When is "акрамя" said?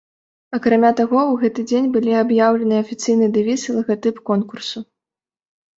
0.57-0.89